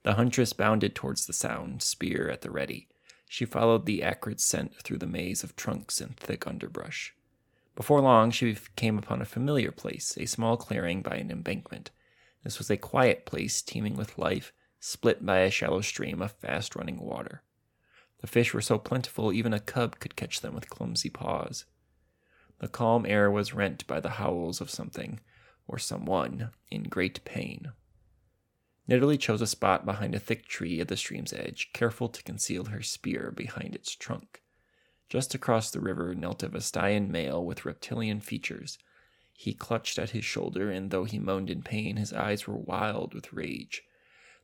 The 0.02 0.14
huntress 0.14 0.52
bounded 0.52 0.94
towards 0.94 1.26
the 1.26 1.32
sound, 1.32 1.82
spear 1.82 2.30
at 2.30 2.40
the 2.40 2.50
ready. 2.50 2.88
She 3.28 3.44
followed 3.44 3.86
the 3.86 4.02
acrid 4.02 4.40
scent 4.40 4.74
through 4.82 4.98
the 4.98 5.06
maze 5.06 5.44
of 5.44 5.54
trunks 5.54 6.00
and 6.00 6.16
thick 6.16 6.46
underbrush. 6.46 7.14
Before 7.76 8.00
long, 8.00 8.30
she 8.30 8.56
came 8.74 8.98
upon 8.98 9.22
a 9.22 9.26
familiar 9.26 9.70
place, 9.70 10.18
a 10.18 10.26
small 10.26 10.56
clearing 10.56 11.02
by 11.02 11.16
an 11.16 11.30
embankment. 11.30 11.90
This 12.42 12.58
was 12.58 12.70
a 12.70 12.76
quiet 12.76 13.26
place 13.26 13.62
teeming 13.62 13.96
with 13.96 14.18
life, 14.18 14.52
split 14.80 15.24
by 15.24 15.38
a 15.40 15.50
shallow 15.50 15.80
stream 15.80 16.20
of 16.20 16.32
fast 16.32 16.74
running 16.74 16.98
water. 16.98 17.42
The 18.20 18.26
fish 18.26 18.52
were 18.52 18.60
so 18.60 18.78
plentiful 18.78 19.32
even 19.32 19.54
a 19.54 19.60
cub 19.60 19.98
could 20.00 20.16
catch 20.16 20.40
them 20.40 20.54
with 20.54 20.68
clumsy 20.68 21.08
paws. 21.08 21.66
The 22.60 22.68
calm 22.68 23.06
air 23.06 23.30
was 23.30 23.54
rent 23.54 23.86
by 23.86 24.00
the 24.00 24.10
howls 24.10 24.60
of 24.60 24.70
something, 24.70 25.20
or 25.66 25.78
someone, 25.78 26.50
in 26.70 26.84
great 26.84 27.24
pain. 27.24 27.72
Nidalee 28.86 29.18
chose 29.18 29.40
a 29.40 29.46
spot 29.46 29.86
behind 29.86 30.14
a 30.14 30.18
thick 30.18 30.46
tree 30.46 30.78
at 30.80 30.88
the 30.88 30.96
stream's 30.96 31.32
edge, 31.32 31.70
careful 31.72 32.08
to 32.08 32.22
conceal 32.22 32.66
her 32.66 32.82
spear 32.82 33.30
behind 33.30 33.74
its 33.74 33.94
trunk. 33.94 34.42
Just 35.08 35.34
across 35.34 35.70
the 35.70 35.80
river 35.80 36.14
knelt 36.14 36.42
a 36.42 36.48
Vastayan 36.48 37.08
male 37.08 37.44
with 37.44 37.64
reptilian 37.64 38.20
features. 38.20 38.78
He 39.32 39.54
clutched 39.54 39.98
at 39.98 40.10
his 40.10 40.24
shoulder, 40.24 40.70
and 40.70 40.90
though 40.90 41.04
he 41.04 41.18
moaned 41.18 41.48
in 41.50 41.62
pain, 41.62 41.96
his 41.96 42.12
eyes 42.12 42.46
were 42.46 42.56
wild 42.56 43.14
with 43.14 43.32
rage. 43.32 43.84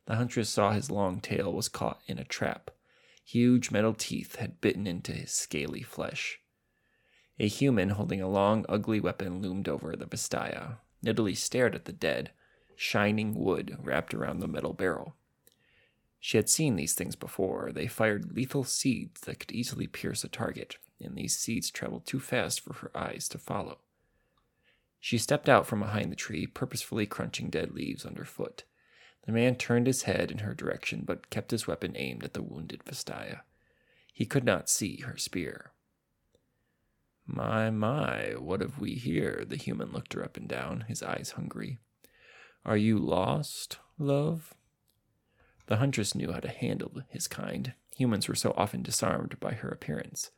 The 0.07 0.15
huntress 0.15 0.49
saw 0.49 0.71
his 0.71 0.89
long 0.89 1.19
tail 1.19 1.53
was 1.53 1.69
caught 1.69 2.01
in 2.07 2.17
a 2.17 2.23
trap. 2.23 2.71
Huge 3.23 3.69
metal 3.69 3.93
teeth 3.93 4.37
had 4.37 4.59
bitten 4.59 4.87
into 4.87 5.11
his 5.11 5.31
scaly 5.31 5.83
flesh. 5.83 6.39
A 7.39 7.47
human 7.47 7.89
holding 7.89 8.21
a 8.21 8.27
long, 8.27 8.65
ugly 8.67 8.99
weapon 8.99 9.41
loomed 9.41 9.69
over 9.69 9.95
the 9.95 10.07
Vastaya. 10.07 10.77
Nidalee 11.03 11.35
stared 11.37 11.75
at 11.75 11.85
the 11.85 11.93
dead, 11.93 12.31
shining 12.75 13.35
wood 13.35 13.77
wrapped 13.81 14.13
around 14.13 14.39
the 14.39 14.47
metal 14.47 14.73
barrel. 14.73 15.15
She 16.19 16.37
had 16.37 16.49
seen 16.49 16.75
these 16.75 16.93
things 16.93 17.15
before. 17.15 17.71
They 17.71 17.87
fired 17.87 18.35
lethal 18.35 18.63
seeds 18.63 19.21
that 19.21 19.39
could 19.39 19.51
easily 19.51 19.85
pierce 19.85 20.23
a 20.23 20.27
target, 20.27 20.77
and 20.99 21.15
these 21.15 21.37
seeds 21.37 21.69
traveled 21.69 22.07
too 22.07 22.19
fast 22.19 22.61
for 22.61 22.73
her 22.73 22.91
eyes 22.95 23.29
to 23.29 23.37
follow. 23.37 23.79
She 24.99 25.19
stepped 25.19 25.47
out 25.47 25.67
from 25.67 25.79
behind 25.79 26.11
the 26.11 26.15
tree, 26.15 26.47
purposefully 26.47 27.05
crunching 27.05 27.49
dead 27.49 27.71
leaves 27.71 28.05
underfoot. 28.05 28.63
The 29.25 29.31
man 29.31 29.55
turned 29.55 29.85
his 29.85 30.03
head 30.03 30.31
in 30.31 30.39
her 30.39 30.55
direction, 30.55 31.03
but 31.05 31.29
kept 31.29 31.51
his 31.51 31.67
weapon 31.67 31.93
aimed 31.95 32.23
at 32.23 32.33
the 32.33 32.41
wounded 32.41 32.83
Vastaya. 32.83 33.41
He 34.11 34.25
could 34.25 34.43
not 34.43 34.69
see 34.69 35.01
her 35.01 35.17
spear. 35.17 35.71
My, 37.27 37.69
my, 37.69 38.35
what 38.37 38.61
have 38.61 38.79
we 38.79 38.93
here? 38.93 39.43
The 39.45 39.57
human 39.57 39.91
looked 39.91 40.13
her 40.13 40.23
up 40.23 40.37
and 40.37 40.47
down, 40.47 40.85
his 40.87 41.03
eyes 41.03 41.31
hungry. 41.35 41.77
Are 42.65 42.77
you 42.77 42.97
lost, 42.97 43.79
love? 43.99 44.53
The 45.67 45.75
huntress 45.75 46.15
knew 46.15 46.31
how 46.31 46.39
to 46.39 46.47
handle 46.47 47.01
his 47.09 47.27
kind. 47.27 47.73
Humans 47.97 48.29
were 48.29 48.35
so 48.35 48.53
often 48.55 48.81
disarmed 48.81 49.39
by 49.41 49.53
her 49.53 49.67
appearance. 49.67 50.31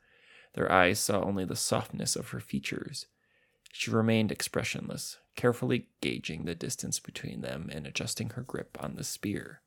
Their 0.54 0.72
eyes 0.72 1.00
saw 1.00 1.22
only 1.22 1.46
the 1.46 1.56
softness 1.56 2.16
of 2.16 2.30
her 2.30 2.40
features. 2.40 3.06
She 3.72 3.92
remained 3.92 4.32
expressionless, 4.32 5.18
carefully 5.36 5.90
gauging 6.02 6.46
the 6.46 6.56
distance 6.56 7.00
between 7.00 7.42
them 7.42 7.70
and 7.72 7.86
adjusting 7.86 8.32
her 8.32 8.42
grip 8.42 8.78
on 8.82 8.96
the 8.96 9.04
spear. 9.04 9.62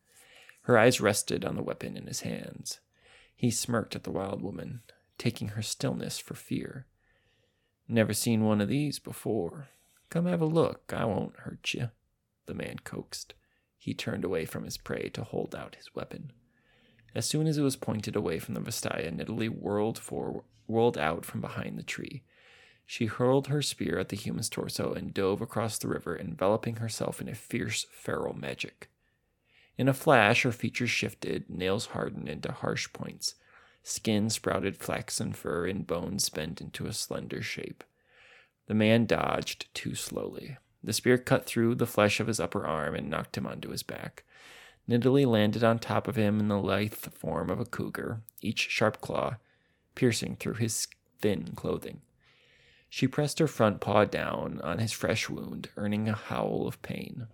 Her 0.63 0.77
eyes 0.77 1.01
rested 1.01 1.45
on 1.45 1.55
the 1.55 1.63
weapon 1.63 1.97
in 1.97 2.09
his 2.09 2.21
hands. 2.21 2.81
He 3.37 3.51
smirked 3.51 3.95
at 3.95 4.03
the 4.03 4.11
wild 4.11 4.43
woman, 4.43 4.83
taking 5.19 5.49
her 5.49 5.63
stillness 5.63 6.19
for 6.19 6.35
fear. 6.35 6.87
Never 7.93 8.15
seen 8.15 8.45
one 8.45 8.63
of 8.63 8.71
these 8.71 8.99
before. 8.99 9.69
Come 10.09 10.25
have 10.25 10.41
a 10.41 10.47
look. 10.47 10.95
I 10.97 11.05
won't 11.05 11.41
hurt 11.41 11.75
you, 11.75 11.91
the 12.47 12.55
man 12.55 12.77
coaxed. 12.85 13.35
He 13.77 13.93
turned 13.93 14.25
away 14.25 14.47
from 14.47 14.65
his 14.65 14.79
prey 14.79 15.11
to 15.11 15.25
hold 15.25 15.55
out 15.55 15.75
his 15.75 15.95
weapon. 15.95 16.33
As 17.15 17.27
soon 17.27 17.47
as 17.47 17.59
it 17.59 17.63
was 17.63 17.77
pointed 17.77 18.17
away 18.17 18.39
from 18.39 18.55
the 18.55 18.63
Vastaya, 18.63 19.15
Nidalee 19.15 19.51
whirled, 19.51 19.99
for, 19.99 20.43
whirled 20.67 20.97
out 20.97 21.27
from 21.27 21.43
behind 21.43 21.79
the 21.79 21.83
tree. 21.83 22.23
She 22.87 23.05
hurled 23.05 23.49
her 23.49 23.61
spear 23.61 23.99
at 23.99 24.09
the 24.09 24.17
human's 24.17 24.49
torso 24.49 24.95
and 24.95 25.13
dove 25.13 25.43
across 25.43 25.77
the 25.77 25.89
river, 25.89 26.17
enveloping 26.17 26.77
herself 26.77 27.21
in 27.21 27.29
a 27.29 27.35
fierce 27.35 27.85
feral 27.93 28.33
magic. 28.33 28.89
In 29.77 29.87
a 29.87 29.93
flash, 29.93 30.45
her 30.45 30.53
features 30.53 30.89
shifted, 30.89 31.51
nails 31.51 31.89
hardened 31.89 32.31
into 32.31 32.53
harsh 32.53 32.91
points. 32.95 33.35
Skin 33.83 34.31
sprouted 34.31 34.77
flaxen 34.77 35.33
fur, 35.33 35.67
and 35.67 35.87
bones 35.87 36.29
bent 36.29 36.61
into 36.61 36.87
a 36.87 36.93
slender 36.93 37.43
shape. 37.43 37.83
The 38.67 38.75
man 38.75 39.07
dodged 39.07 39.73
too 39.75 39.95
slowly. 39.95 40.57
The 40.85 40.93
spear 40.93 41.19
cut 41.19 41.47
through 41.47 41.75
the 41.77 41.87
flesh 41.87 42.21
of 42.21 42.27
his 42.27 42.41
upper 42.41 42.67
arm 42.67 42.95
and 42.95 43.11
knocked 43.11 43.37
him 43.37 43.47
onto 43.47 43.71
his 43.71 43.83
back. 43.83 44.25
Nidalee 44.89 45.27
landed 45.27 45.63
on 45.63 45.79
top 45.79 46.09
of 46.09 46.17
him 46.17 46.41
in 46.41 46.49
the 46.49 46.59
lithe 46.59 46.95
form 46.95 47.51
of 47.51 47.61
a 47.61 47.65
cougar, 47.65 48.23
each 48.41 48.69
sharp 48.69 49.01
claw 49.01 49.37
piercing 49.95 50.37
through 50.37 50.55
his 50.55 50.89
thin 51.21 51.53
clothing. 51.55 52.01
She 52.89 53.09
pressed 53.09 53.39
her 53.39 53.47
front 53.47 53.81
paw 53.81 54.05
down 54.05 54.61
on 54.63 54.79
his 54.79 54.93
fresh 54.93 55.29
wound, 55.29 55.71
earning 55.77 56.09
a 56.09 56.15
howl 56.15 56.67
of 56.67 56.83
pain. 56.83 57.29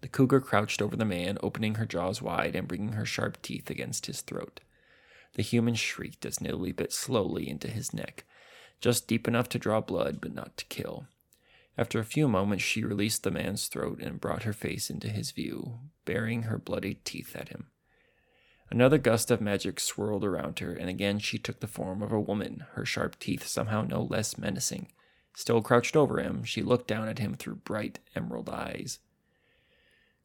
The 0.00 0.08
cougar 0.08 0.40
crouched 0.40 0.82
over 0.82 0.96
the 0.96 1.04
man, 1.04 1.38
opening 1.42 1.76
her 1.76 1.86
jaws 1.86 2.20
wide 2.20 2.54
and 2.54 2.68
bringing 2.68 2.92
her 2.92 3.06
sharp 3.06 3.40
teeth 3.40 3.70
against 3.70 4.06
his 4.06 4.20
throat. 4.20 4.60
The 5.34 5.42
human 5.42 5.74
shrieked 5.74 6.24
as 6.24 6.40
Nidalee 6.40 6.74
bit 6.74 6.92
slowly 6.92 7.48
into 7.48 7.68
his 7.68 7.92
neck, 7.92 8.24
just 8.80 9.08
deep 9.08 9.26
enough 9.26 9.48
to 9.50 9.58
draw 9.58 9.80
blood 9.80 10.20
but 10.20 10.34
not 10.34 10.56
to 10.56 10.64
kill. 10.66 11.06
After 11.76 11.98
a 11.98 12.04
few 12.04 12.28
moments, 12.28 12.62
she 12.62 12.84
released 12.84 13.24
the 13.24 13.32
man's 13.32 13.66
throat 13.66 14.00
and 14.00 14.20
brought 14.20 14.44
her 14.44 14.52
face 14.52 14.90
into 14.90 15.08
his 15.08 15.32
view, 15.32 15.80
baring 16.04 16.44
her 16.44 16.58
bloody 16.58 16.94
teeth 17.04 17.34
at 17.34 17.48
him. 17.48 17.66
Another 18.70 18.98
gust 18.98 19.30
of 19.30 19.40
magic 19.40 19.80
swirled 19.80 20.24
around 20.24 20.60
her, 20.60 20.72
and 20.72 20.88
again 20.88 21.18
she 21.18 21.38
took 21.38 21.60
the 21.60 21.66
form 21.66 22.00
of 22.02 22.12
a 22.12 22.20
woman, 22.20 22.64
her 22.72 22.84
sharp 22.84 23.18
teeth 23.18 23.46
somehow 23.46 23.82
no 23.82 24.02
less 24.02 24.38
menacing. 24.38 24.88
Still 25.34 25.62
crouched 25.62 25.96
over 25.96 26.20
him, 26.20 26.44
she 26.44 26.62
looked 26.62 26.86
down 26.86 27.08
at 27.08 27.18
him 27.18 27.34
through 27.34 27.56
bright 27.56 27.98
emerald 28.14 28.48
eyes. 28.48 29.00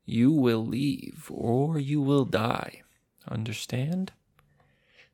You 0.06 0.32
will 0.32 0.66
leave, 0.66 1.30
or 1.32 1.80
you 1.80 2.00
will 2.00 2.25
die. 2.25 2.84
Understand? 3.28 4.12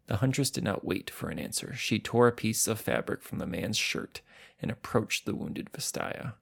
The 0.07 0.17
huntress 0.17 0.51
did 0.51 0.63
not 0.63 0.85
wait 0.85 1.09
for 1.09 1.29
an 1.29 1.39
answer. 1.39 1.73
She 1.75 1.99
tore 1.99 2.27
a 2.27 2.31
piece 2.31 2.67
of 2.67 2.79
fabric 2.79 3.23
from 3.23 3.39
the 3.39 3.47
man's 3.47 3.77
shirt 3.77 4.21
and 4.61 4.69
approached 4.69 5.25
the 5.25 5.35
wounded 5.35 5.71
Vastaya. 5.71 6.33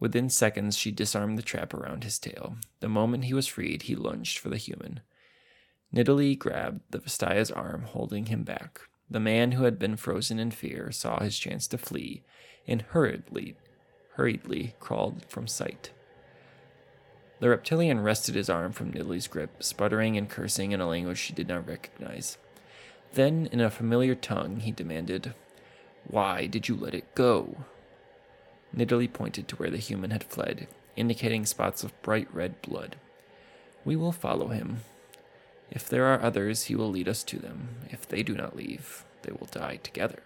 Within 0.00 0.28
seconds, 0.28 0.76
she 0.76 0.90
disarmed 0.90 1.38
the 1.38 1.42
trap 1.42 1.74
around 1.74 2.04
his 2.04 2.18
tail. 2.18 2.56
The 2.80 2.88
moment 2.88 3.24
he 3.24 3.34
was 3.34 3.46
freed, 3.46 3.82
he 3.82 3.94
lunged 3.94 4.38
for 4.38 4.48
the 4.48 4.56
human. 4.56 5.00
Nidalee 5.94 6.38
grabbed 6.38 6.80
the 6.90 6.98
Vastaya's 6.98 7.50
arm, 7.50 7.82
holding 7.82 8.26
him 8.26 8.42
back. 8.42 8.80
The 9.10 9.20
man 9.20 9.52
who 9.52 9.64
had 9.64 9.78
been 9.78 9.96
frozen 9.96 10.38
in 10.38 10.52
fear 10.52 10.90
saw 10.90 11.20
his 11.20 11.38
chance 11.38 11.66
to 11.68 11.78
flee 11.78 12.22
and 12.66 12.82
hurriedly, 12.82 13.56
hurriedly 14.14 14.74
crawled 14.80 15.24
from 15.28 15.46
sight. 15.46 15.90
The 17.40 17.48
reptilian 17.48 18.00
wrested 18.00 18.34
his 18.34 18.50
arm 18.50 18.72
from 18.72 18.92
Nidalee's 18.92 19.26
grip, 19.26 19.62
sputtering 19.62 20.16
and 20.16 20.28
cursing 20.28 20.72
in 20.72 20.80
a 20.80 20.88
language 20.88 21.18
she 21.18 21.32
did 21.32 21.48
not 21.48 21.66
recognize. 21.66 22.38
Then, 23.12 23.48
in 23.50 23.60
a 23.60 23.70
familiar 23.70 24.14
tongue, 24.14 24.60
he 24.60 24.72
demanded, 24.72 25.34
Why 26.06 26.46
did 26.46 26.68
you 26.68 26.76
let 26.76 26.94
it 26.94 27.14
go? 27.14 27.64
Nidalee 28.74 29.12
pointed 29.12 29.48
to 29.48 29.56
where 29.56 29.70
the 29.70 29.78
human 29.78 30.10
had 30.10 30.24
fled, 30.24 30.68
indicating 30.96 31.44
spots 31.44 31.82
of 31.82 32.00
bright 32.02 32.32
red 32.32 32.62
blood. 32.62 32.96
We 33.84 33.96
will 33.96 34.12
follow 34.12 34.48
him, 34.48 34.82
if 35.70 35.88
there 35.88 36.06
are 36.06 36.20
others, 36.20 36.64
he 36.64 36.74
will 36.74 36.90
lead 36.90 37.08
us 37.08 37.22
to 37.24 37.38
them. 37.38 37.68
If 37.90 38.06
they 38.06 38.22
do 38.22 38.34
not 38.34 38.56
leave, 38.56 39.04
they 39.22 39.32
will 39.32 39.46
die 39.46 39.78
together. 39.82 40.22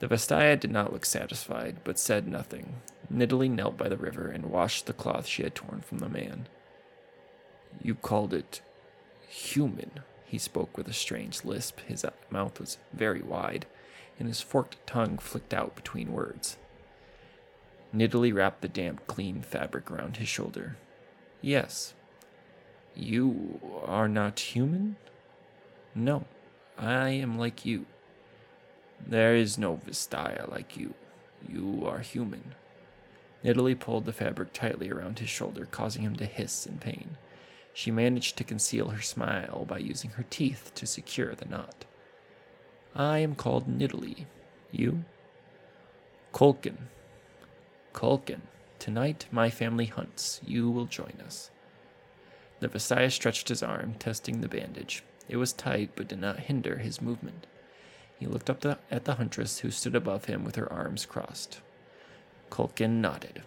The 0.00 0.08
Vastaya 0.08 0.58
did 0.58 0.70
not 0.70 0.92
look 0.92 1.04
satisfied, 1.04 1.76
but 1.84 1.98
said 1.98 2.26
nothing. 2.26 2.76
Nidalee 3.12 3.50
knelt 3.50 3.76
by 3.76 3.88
the 3.88 3.96
river 3.96 4.28
and 4.28 4.46
washed 4.46 4.86
the 4.86 4.92
cloth 4.92 5.26
she 5.26 5.42
had 5.42 5.54
torn 5.54 5.82
from 5.82 5.98
the 5.98 6.08
man. 6.08 6.48
You 7.82 7.94
called 7.94 8.32
it 8.32 8.62
human, 9.28 9.90
he 10.32 10.38
spoke 10.38 10.78
with 10.78 10.88
a 10.88 10.94
strange 10.94 11.44
lisp. 11.44 11.80
His 11.80 12.06
mouth 12.30 12.58
was 12.58 12.78
very 12.90 13.20
wide, 13.20 13.66
and 14.18 14.26
his 14.26 14.40
forked 14.40 14.78
tongue 14.86 15.18
flicked 15.18 15.52
out 15.52 15.76
between 15.76 16.10
words. 16.10 16.56
Nidalee 17.94 18.32
wrapped 18.32 18.62
the 18.62 18.68
damp, 18.68 19.06
clean 19.06 19.42
fabric 19.42 19.90
around 19.90 20.16
his 20.16 20.28
shoulder. 20.28 20.78
Yes, 21.42 21.92
you 22.96 23.60
are 23.84 24.08
not 24.08 24.40
human? 24.40 24.96
No, 25.94 26.24
I 26.78 27.10
am 27.10 27.38
like 27.38 27.66
you. 27.66 27.84
There 29.06 29.36
is 29.36 29.58
no 29.58 29.82
Vastaya 29.86 30.50
like 30.50 30.78
you. 30.78 30.94
You 31.46 31.84
are 31.86 31.98
human. 31.98 32.54
Nidalee 33.44 33.78
pulled 33.78 34.06
the 34.06 34.14
fabric 34.14 34.54
tightly 34.54 34.90
around 34.90 35.18
his 35.18 35.28
shoulder, 35.28 35.68
causing 35.70 36.00
him 36.00 36.16
to 36.16 36.24
hiss 36.24 36.64
in 36.64 36.78
pain. 36.78 37.18
She 37.72 37.90
managed 37.90 38.36
to 38.36 38.44
conceal 38.44 38.88
her 38.88 39.00
smile 39.00 39.64
by 39.66 39.78
using 39.78 40.10
her 40.10 40.24
teeth 40.28 40.72
to 40.74 40.86
secure 40.86 41.34
the 41.34 41.46
knot. 41.46 41.84
I 42.94 43.18
am 43.18 43.34
called 43.34 43.66
Nidalee. 43.66 44.26
You? 44.70 45.04
Culkin. 46.34 46.76
Culkin. 47.94 48.42
Tonight 48.78 49.26
my 49.30 49.48
family 49.48 49.86
hunts. 49.86 50.40
You 50.44 50.70
will 50.70 50.86
join 50.86 51.14
us. 51.24 51.50
The 52.60 52.68
Vastaya 52.68 53.10
stretched 53.10 53.48
his 53.48 53.62
arm, 53.62 53.94
testing 53.98 54.40
the 54.40 54.48
bandage. 54.48 55.02
It 55.28 55.36
was 55.36 55.52
tight, 55.52 55.90
but 55.96 56.08
did 56.08 56.20
not 56.20 56.40
hinder 56.40 56.78
his 56.78 57.00
movement. 57.00 57.46
He 58.18 58.26
looked 58.26 58.50
up 58.50 58.60
the, 58.60 58.78
at 58.90 59.04
the 59.04 59.14
huntress, 59.14 59.60
who 59.60 59.70
stood 59.70 59.96
above 59.96 60.26
him 60.26 60.44
with 60.44 60.56
her 60.56 60.72
arms 60.72 61.06
crossed. 61.06 61.60
Culkin 62.50 63.00
nodded. 63.00 63.42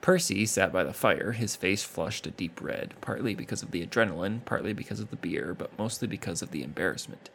Percy 0.00 0.46
sat 0.46 0.72
by 0.72 0.82
the 0.82 0.94
fire, 0.94 1.32
his 1.32 1.56
face 1.56 1.82
flushed 1.82 2.26
a 2.26 2.30
deep 2.30 2.60
red, 2.62 2.94
partly 3.00 3.34
because 3.34 3.62
of 3.62 3.70
the 3.70 3.86
adrenaline, 3.86 4.44
partly 4.44 4.72
because 4.72 4.98
of 5.00 5.10
the 5.10 5.16
beer, 5.16 5.54
but 5.54 5.78
mostly 5.78 6.08
because 6.08 6.40
of 6.40 6.52
the 6.52 6.62
embarrassment. 6.62 7.28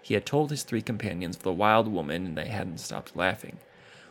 He 0.00 0.14
had 0.14 0.24
told 0.24 0.50
his 0.50 0.62
three 0.62 0.82
companions 0.82 1.36
of 1.36 1.42
the 1.42 1.52
wild 1.52 1.88
woman, 1.88 2.24
and 2.24 2.38
they 2.38 2.48
hadn't 2.48 2.78
stopped 2.80 3.16
laughing. 3.16 3.58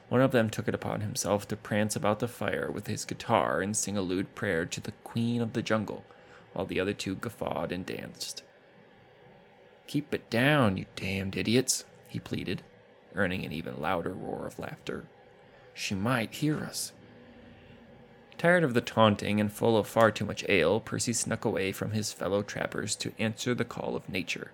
One 0.07 0.21
of 0.21 0.31
them 0.31 0.51
took 0.51 0.67
it 0.67 0.75
upon 0.75 1.01
himself 1.01 1.47
to 1.47 1.55
prance 1.55 1.95
about 1.95 2.19
the 2.19 2.27
fire 2.27 2.69
with 2.71 2.85
his 2.85 3.05
guitar 3.05 3.61
and 3.61 3.75
sing 3.75 3.97
a 3.97 4.01
lewd 4.01 4.35
prayer 4.35 4.65
to 4.67 4.81
the 4.81 4.91
Queen 5.03 5.41
of 5.41 5.53
the 5.53 5.63
Jungle, 5.63 6.05
while 6.53 6.67
the 6.67 6.79
other 6.79 6.93
two 6.93 7.15
guffawed 7.15 7.71
and 7.71 7.85
danced. 7.87 8.43
Keep 9.87 10.13
it 10.13 10.29
down, 10.29 10.77
you 10.77 10.85
damned 10.95 11.35
idiots, 11.35 11.85
he 12.07 12.19
pleaded. 12.19 12.61
earning 13.15 13.45
an 13.45 13.51
even 13.51 13.81
louder 13.81 14.13
roar 14.13 14.45
of 14.45 14.59
laughter. 14.59 15.05
She 15.73 15.95
might 15.95 16.33
hear 16.35 16.59
us. 16.59 16.91
Tired 18.37 18.63
of 18.63 18.73
the 18.73 18.81
taunting 18.81 19.39
and 19.39 19.51
full 19.51 19.77
of 19.77 19.87
far 19.87 20.11
too 20.11 20.25
much 20.25 20.43
ale, 20.49 20.79
Percy 20.79 21.13
snuck 21.13 21.45
away 21.45 21.71
from 21.71 21.91
his 21.91 22.11
fellow 22.11 22.43
trappers 22.43 22.95
to 22.97 23.13
answer 23.17 23.55
the 23.55 23.63
call 23.63 23.95
of 23.95 24.09
nature. 24.09 24.51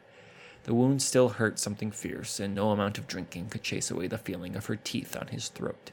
The 0.63 0.75
wound 0.75 1.01
still 1.01 1.29
hurt 1.29 1.57
something 1.57 1.89
fierce, 1.89 2.39
and 2.39 2.53
no 2.53 2.69
amount 2.69 2.99
of 2.99 3.07
drinking 3.07 3.49
could 3.49 3.63
chase 3.63 3.89
away 3.89 4.05
the 4.05 4.19
feeling 4.19 4.55
of 4.55 4.67
her 4.67 4.75
teeth 4.75 5.17
on 5.17 5.27
his 5.27 5.47
throat. 5.47 5.89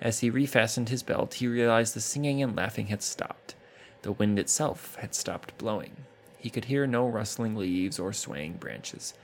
As 0.00 0.20
he 0.20 0.30
refastened 0.30 0.88
his 0.88 1.02
belt, 1.02 1.34
he 1.34 1.48
realized 1.48 1.94
the 1.94 2.00
singing 2.00 2.42
and 2.42 2.54
laughing 2.54 2.86
had 2.86 3.02
stopped. 3.02 3.56
The 4.02 4.12
wind 4.12 4.38
itself 4.38 4.96
had 4.96 5.14
stopped 5.14 5.58
blowing. 5.58 5.96
He 6.38 6.50
could 6.50 6.66
hear 6.66 6.86
no 6.86 7.08
rustling 7.08 7.56
leaves 7.56 7.98
or 7.98 8.12
swaying 8.12 8.54
branches. 8.54 9.14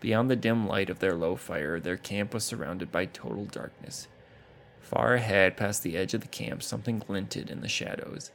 Beyond 0.00 0.30
the 0.30 0.36
dim 0.36 0.66
light 0.66 0.88
of 0.88 1.00
their 1.00 1.14
low 1.14 1.36
fire, 1.36 1.78
their 1.78 1.96
camp 1.96 2.32
was 2.32 2.44
surrounded 2.44 2.90
by 2.90 3.06
total 3.06 3.44
darkness. 3.44 4.08
Far 4.92 5.14
ahead, 5.14 5.56
past 5.56 5.82
the 5.82 5.96
edge 5.96 6.12
of 6.12 6.20
the 6.20 6.28
camp, 6.28 6.62
something 6.62 6.98
glinted 6.98 7.50
in 7.50 7.62
the 7.62 7.68
shadows. 7.68 8.30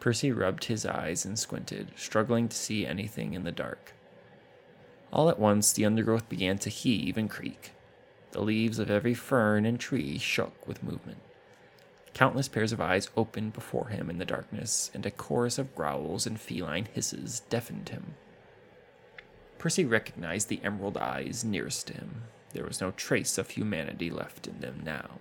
Percy 0.00 0.30
rubbed 0.30 0.64
his 0.64 0.84
eyes 0.84 1.24
and 1.24 1.38
squinted, 1.38 1.92
struggling 1.96 2.46
to 2.46 2.56
see 2.56 2.84
anything 2.84 3.32
in 3.32 3.44
the 3.44 3.50
dark. 3.50 3.94
All 5.10 5.30
at 5.30 5.38
once, 5.38 5.72
the 5.72 5.86
undergrowth 5.86 6.28
began 6.28 6.58
to 6.58 6.68
heave 6.68 7.16
and 7.16 7.30
creak. 7.30 7.72
The 8.32 8.42
leaves 8.42 8.78
of 8.78 8.90
every 8.90 9.14
fern 9.14 9.64
and 9.64 9.80
tree 9.80 10.18
shook 10.18 10.68
with 10.68 10.82
movement. 10.82 11.20
Countless 12.12 12.48
pairs 12.48 12.72
of 12.72 12.82
eyes 12.82 13.08
opened 13.16 13.54
before 13.54 13.88
him 13.88 14.10
in 14.10 14.18
the 14.18 14.26
darkness, 14.26 14.90
and 14.92 15.06
a 15.06 15.10
chorus 15.10 15.56
of 15.56 15.74
growls 15.74 16.26
and 16.26 16.38
feline 16.38 16.86
hisses 16.92 17.40
deafened 17.48 17.88
him. 17.88 18.14
Percy 19.56 19.86
recognized 19.86 20.50
the 20.50 20.60
emerald 20.62 20.98
eyes 20.98 21.44
nearest 21.44 21.86
to 21.86 21.94
him. 21.94 22.24
There 22.52 22.66
was 22.66 22.82
no 22.82 22.90
trace 22.90 23.38
of 23.38 23.50
humanity 23.50 24.10
left 24.10 24.46
in 24.46 24.60
them 24.60 24.82
now. 24.84 25.20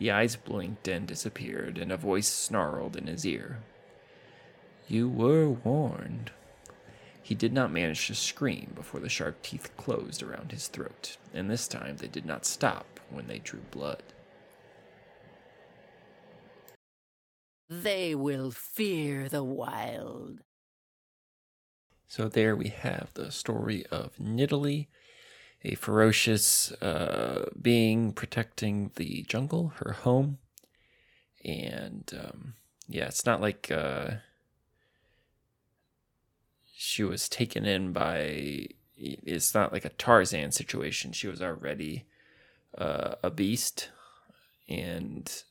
The 0.00 0.10
eyes 0.10 0.34
blinked 0.34 0.88
and 0.88 1.06
disappeared, 1.06 1.76
and 1.76 1.92
a 1.92 1.96
voice 1.98 2.26
snarled 2.26 2.96
in 2.96 3.06
his 3.06 3.26
ear. 3.26 3.58
You 4.88 5.10
were 5.10 5.50
warned. 5.50 6.30
He 7.22 7.34
did 7.34 7.52
not 7.52 7.70
manage 7.70 8.06
to 8.06 8.14
scream 8.14 8.72
before 8.74 9.00
the 9.00 9.10
sharp 9.10 9.42
teeth 9.42 9.76
closed 9.76 10.22
around 10.22 10.52
his 10.52 10.68
throat, 10.68 11.18
and 11.34 11.50
this 11.50 11.68
time 11.68 11.98
they 11.98 12.08
did 12.08 12.24
not 12.24 12.46
stop 12.46 12.98
when 13.10 13.26
they 13.26 13.40
drew 13.40 13.60
blood. 13.70 14.02
They 17.68 18.14
will 18.14 18.50
fear 18.50 19.28
the 19.28 19.44
wild. 19.44 20.40
So 22.08 22.26
there 22.26 22.56
we 22.56 22.68
have 22.68 23.12
the 23.12 23.30
story 23.30 23.84
of 23.90 24.16
Nidalee, 24.16 24.88
a 25.62 25.74
ferocious 25.74 26.72
uh, 26.80 27.50
being 27.60 28.12
protecting 28.12 28.90
the 28.96 29.24
jungle, 29.28 29.72
her 29.76 29.92
home. 29.92 30.38
And 31.44 32.10
um, 32.18 32.54
yeah, 32.88 33.06
it's 33.06 33.26
not 33.26 33.40
like 33.40 33.70
uh, 33.70 34.10
she 36.74 37.04
was 37.04 37.28
taken 37.28 37.64
in 37.64 37.92
by. 37.92 38.66
It's 38.96 39.54
not 39.54 39.72
like 39.72 39.86
a 39.86 39.90
Tarzan 39.90 40.52
situation. 40.52 41.12
She 41.12 41.26
was 41.26 41.40
already 41.40 42.06
uh, 42.76 43.14
a 43.22 43.30
beast 43.30 43.90
and 44.68 45.42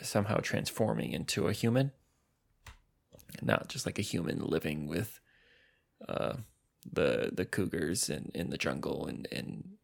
somehow 0.00 0.38
transforming 0.38 1.12
into 1.12 1.48
a 1.48 1.52
human. 1.52 1.92
Not 3.40 3.68
just 3.68 3.86
like 3.86 3.98
a 3.98 4.02
human 4.02 4.38
living 4.40 4.86
with 4.86 5.18
uh, 6.08 6.34
the 6.90 7.30
the 7.32 7.44
cougars 7.44 8.08
in, 8.08 8.30
in 8.34 8.50
the 8.50 8.58
jungle 8.58 9.06
and, 9.06 9.28
and 9.30 9.76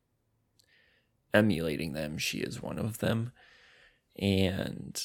emulating 1.33 1.93
them. 1.93 2.19
She 2.19 2.39
is 2.39 2.63
one 2.63 2.79
of 2.79 2.99
them. 2.99 3.33
And 4.19 5.01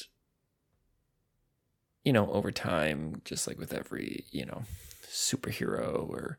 you 2.04 2.12
know, 2.12 2.30
over 2.32 2.50
time, 2.50 3.22
just 3.24 3.46
like 3.46 3.58
with 3.58 3.72
every, 3.72 4.24
you 4.30 4.44
know, 4.44 4.64
superhero 5.06 6.06
or 6.08 6.38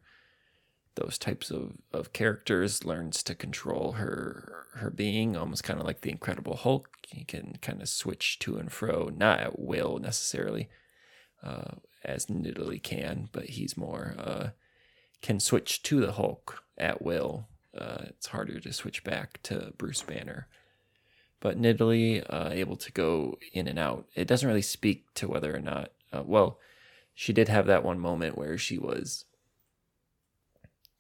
those 0.96 1.18
types 1.18 1.52
of, 1.52 1.74
of 1.92 2.14
characters 2.14 2.86
learns 2.86 3.22
to 3.24 3.36
control 3.36 3.94
her 3.94 4.66
her 4.76 4.90
being 4.90 5.38
almost 5.38 5.64
kind 5.64 5.80
of 5.80 5.86
like 5.86 6.02
the 6.02 6.10
incredible 6.10 6.56
hulk 6.58 6.90
he 7.08 7.24
can 7.24 7.58
kind 7.62 7.82
of 7.82 7.88
switch 7.88 8.40
to 8.40 8.58
and 8.58 8.72
fro 8.72 9.10
not 9.16 9.40
at 9.40 9.60
will 9.60 10.00
necessarily 10.00 10.70
uh, 11.44 11.76
as 12.04 12.26
Nidalee 12.26 12.82
can 12.82 13.30
but 13.32 13.46
he's 13.46 13.78
more 13.78 14.16
uh, 14.18 14.50
can 15.26 15.40
switch 15.40 15.82
to 15.82 16.00
the 16.00 16.12
hulk 16.12 16.64
at 16.78 17.02
will. 17.02 17.48
Uh, 17.76 18.04
it's 18.10 18.28
harder 18.28 18.60
to 18.60 18.72
switch 18.72 19.04
back 19.04 19.42
to 19.42 19.74
bruce 19.76 20.04
banner. 20.04 20.48
But 21.40 21.60
Nidalee 21.60 22.24
uh, 22.30 22.52
able 22.54 22.76
to 22.76 22.92
go 22.92 23.40
in 23.52 23.68
and 23.68 23.80
out. 23.80 24.06
It 24.14 24.28
doesn't 24.28 24.48
really 24.48 24.62
speak 24.62 25.12
to 25.16 25.28
whether 25.28 25.56
or 25.56 25.60
not 25.60 25.90
uh, 26.14 26.22
well 26.24 26.60
she 27.16 27.34
did 27.34 27.48
have 27.48 27.66
that 27.66 27.84
one 27.84 28.00
moment 28.00 28.38
where 28.38 28.56
she 28.56 28.78
was 28.78 29.26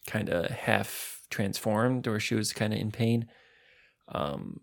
kind 0.07 0.29
of 0.29 0.49
half 0.49 1.27
transformed 1.29 2.07
or 2.07 2.19
she 2.19 2.33
was 2.33 2.51
kind 2.51 2.73
of 2.73 2.79
in 2.79 2.91
pain. 2.91 3.27
Um 4.07 4.61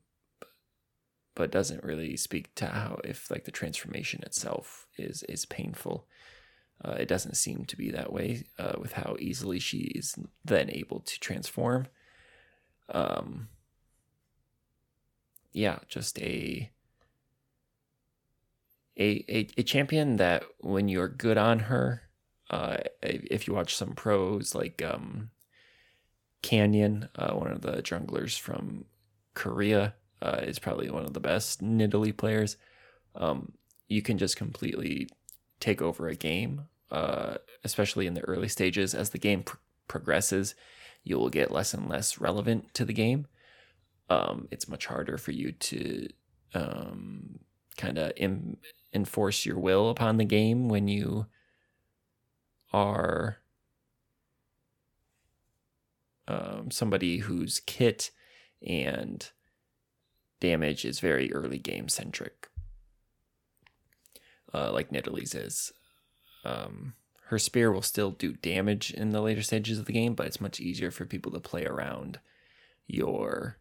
but 1.36 1.52
doesn't 1.52 1.84
really 1.84 2.16
speak 2.16 2.52
to 2.56 2.66
how 2.66 2.98
if 3.04 3.30
like 3.30 3.44
the 3.44 3.52
transformation 3.52 4.24
itself 4.24 4.88
is 4.98 5.22
is 5.28 5.46
painful 5.46 6.08
uh, 6.84 6.92
it 6.92 7.08
doesn't 7.08 7.36
seem 7.36 7.64
to 7.64 7.76
be 7.76 7.90
that 7.90 8.12
way 8.12 8.44
uh, 8.58 8.74
with 8.78 8.92
how 8.94 9.16
easily 9.18 9.58
she 9.58 9.78
is 9.94 10.16
then 10.44 10.70
able 10.70 11.00
to 11.00 11.18
transform 11.20 11.86
um 12.90 13.48
yeah 15.52 15.78
just 15.88 16.18
a 16.18 16.70
a, 18.98 19.24
a, 19.28 19.48
a 19.56 19.62
champion 19.62 20.16
that 20.16 20.44
when 20.60 20.88
you're 20.88 21.08
good 21.08 21.38
on 21.38 21.60
her 21.60 22.02
uh, 22.52 22.76
if 23.00 23.48
you 23.48 23.54
watch 23.54 23.74
some 23.74 23.94
pros 23.94 24.54
like 24.54 24.82
um, 24.82 25.30
Canyon, 26.42 27.08
uh, 27.16 27.32
one 27.32 27.50
of 27.50 27.62
the 27.62 27.82
junglers 27.82 28.38
from 28.38 28.84
Korea, 29.34 29.94
uh, 30.20 30.40
is 30.42 30.58
probably 30.58 30.90
one 30.90 31.04
of 31.04 31.14
the 31.14 31.20
best 31.20 31.62
Nidalee 31.62 32.16
players. 32.16 32.56
Um, 33.14 33.52
you 33.88 34.02
can 34.02 34.18
just 34.18 34.36
completely 34.36 35.08
take 35.62 35.80
over 35.80 36.08
a 36.08 36.14
game, 36.14 36.62
uh, 36.90 37.36
especially 37.64 38.06
in 38.06 38.14
the 38.14 38.20
early 38.22 38.48
stages. 38.48 38.94
As 38.94 39.10
the 39.10 39.18
game 39.18 39.44
pr- 39.44 39.56
progresses, 39.88 40.54
you 41.04 41.18
will 41.18 41.30
get 41.30 41.52
less 41.52 41.72
and 41.72 41.88
less 41.88 42.20
relevant 42.20 42.74
to 42.74 42.84
the 42.84 42.92
game. 42.92 43.26
Um, 44.10 44.48
it's 44.50 44.68
much 44.68 44.86
harder 44.86 45.16
for 45.16 45.30
you 45.30 45.52
to 45.52 46.08
um, 46.54 47.38
kind 47.76 47.96
of 47.96 48.12
Im- 48.16 48.58
enforce 48.92 49.46
your 49.46 49.58
will 49.58 49.88
upon 49.88 50.16
the 50.16 50.24
game 50.24 50.68
when 50.68 50.88
you 50.88 51.26
are 52.72 53.38
um, 56.28 56.70
somebody 56.70 57.18
whose 57.18 57.60
kit 57.60 58.10
and 58.66 59.30
damage 60.40 60.84
is 60.84 61.00
very 61.00 61.32
early 61.32 61.58
game 61.58 61.88
centric, 61.88 62.48
uh, 64.54 64.72
like 64.72 64.90
Nidalee's 64.90 65.34
is. 65.34 65.72
Um, 66.44 66.94
her 67.26 67.38
spear 67.38 67.72
will 67.72 67.82
still 67.82 68.10
do 68.10 68.34
damage 68.34 68.92
in 68.92 69.10
the 69.10 69.20
later 69.20 69.42
stages 69.42 69.78
of 69.78 69.86
the 69.86 69.92
game, 69.92 70.14
but 70.14 70.26
it's 70.26 70.40
much 70.40 70.60
easier 70.60 70.90
for 70.90 71.06
people 71.06 71.32
to 71.32 71.40
play 71.40 71.64
around 71.64 72.20
your 72.86 73.58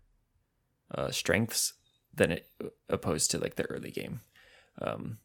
uh, 0.93 1.12
strengths 1.12 1.73
than 2.13 2.32
it 2.32 2.47
opposed 2.89 3.32
to 3.32 3.39
like 3.39 3.56
the 3.56 3.65
early 3.65 3.91
game. 3.91 4.21
Um, 4.82 5.19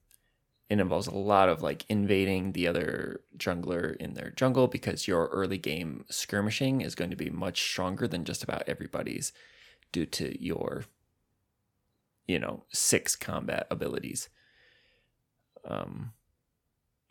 it 0.68 0.80
involves 0.80 1.06
a 1.06 1.14
lot 1.14 1.48
of 1.48 1.62
like 1.62 1.84
invading 1.88 2.52
the 2.52 2.66
other 2.66 3.20
jungler 3.36 3.96
in 3.96 4.14
their 4.14 4.30
jungle 4.30 4.66
because 4.66 5.06
your 5.06 5.26
early 5.26 5.58
game 5.58 6.04
skirmishing 6.10 6.80
is 6.80 6.94
going 6.94 7.10
to 7.10 7.16
be 7.16 7.30
much 7.30 7.62
stronger 7.62 8.08
than 8.08 8.24
just 8.24 8.42
about 8.42 8.64
everybody's 8.66 9.32
due 9.92 10.06
to 10.06 10.42
your 10.42 10.84
you 12.26 12.38
know 12.38 12.64
six 12.72 13.14
combat 13.14 13.66
abilities 13.70 14.28
um 15.66 16.12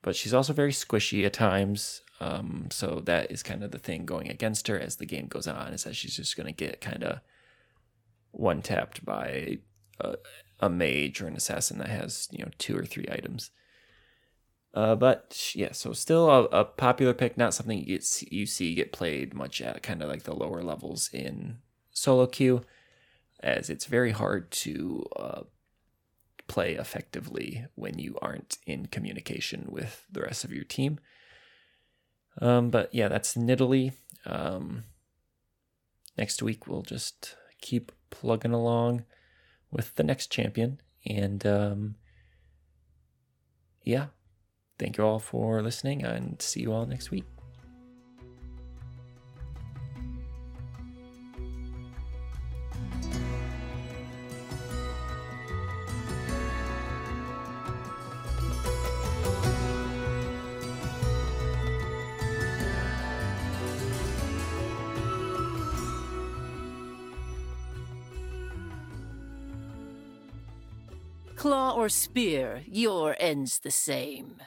but 0.02 0.16
she's 0.16 0.34
also 0.34 0.54
very 0.54 0.72
squishy 0.72 1.26
at 1.26 1.34
times 1.34 2.02
um 2.20 2.68
so 2.72 3.02
that 3.06 3.32
is 3.32 3.44
kind 3.44 3.64
of 3.64 3.72
the 3.72 3.80
thing 3.80 4.06
going 4.06 4.30
against 4.30 4.68
her 4.68 4.80
as 4.80 4.96
the 4.96 5.06
game 5.06 5.28
goes 5.28 5.48
on 5.48 5.74
is 5.74 5.84
that 5.84 5.96
she's 5.96 6.16
just 6.16 6.38
going 6.38 6.48
to 6.48 6.54
get 6.54 6.82
kind 6.82 7.04
of 7.04 7.20
one 8.38 8.62
tapped 8.62 9.04
by 9.06 9.60
a, 10.00 10.16
a 10.60 10.70
mage 10.70 11.22
or 11.22 11.28
an 11.28 11.36
assassin 11.36 11.78
that 11.80 11.90
has 11.90 12.28
you 12.32 12.44
know 12.44 12.52
two 12.58 12.78
or 12.78 12.86
three 12.86 13.06
items. 13.12 13.52
Uh, 14.74 14.94
but 14.94 15.52
yeah, 15.56 15.72
so 15.72 15.94
still 15.94 16.30
a, 16.30 16.44
a, 16.46 16.66
popular 16.66 17.14
pick, 17.14 17.38
not 17.38 17.54
something 17.54 17.80
you, 17.80 17.86
get, 17.86 18.24
you 18.30 18.46
see 18.46 18.76
get 18.76 18.92
played 18.92 19.34
much 19.34 19.62
at 19.62 19.82
kind 19.82 20.02
of 20.02 20.10
like 20.10 20.24
the 20.24 20.36
lower 20.36 20.62
levels 20.62 21.10
in 21.14 21.60
solo 21.92 22.28
queue, 22.28 22.62
as 23.40 23.70
it's 23.70 23.86
very 23.86 24.12
hard 24.12 24.52
to 24.52 25.06
uh, 25.16 25.42
play 26.48 26.74
effectively 26.74 27.66
when 27.76 27.98
you 27.98 28.18
aren't 28.22 28.58
in 28.66 28.86
communication 28.88 29.66
with 29.70 30.06
the 30.12 30.22
rest 30.22 30.44
of 30.44 30.52
your 30.52 30.64
team. 30.64 31.00
Um, 32.42 32.70
but 32.70 32.94
yeah, 32.94 33.08
that's 33.08 33.36
Nidalee. 33.36 33.94
Um, 34.26 34.84
next 36.18 36.42
week 36.42 36.68
we'll 36.68 36.82
just 36.82 37.36
keep 37.62 37.92
plugging 38.10 38.54
along 38.54 39.06
with 39.72 39.96
the 39.96 40.04
next 40.04 40.32
champion. 40.32 40.82
And 41.06 41.46
um, 41.46 41.96
yeah, 43.84 44.08
thank 44.80 44.98
you 44.98 45.06
all 45.06 45.20
for 45.20 45.62
listening 45.62 46.04
and 46.04 46.42
see 46.42 46.62
you 46.62 46.74
all 46.74 46.86
next 46.86 47.12
week. 47.12 47.35
Or 71.86 71.90
spear, 71.90 72.64
your 72.66 73.16
end's 73.20 73.60
the 73.60 73.70
same. 73.70 74.42